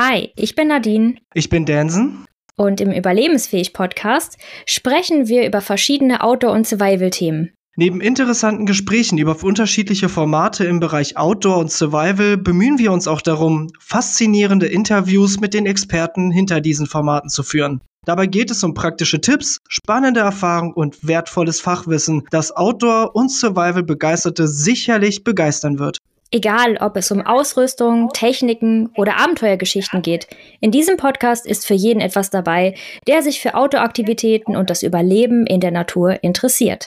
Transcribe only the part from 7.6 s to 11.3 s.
Neben interessanten Gesprächen über unterschiedliche Formate im Bereich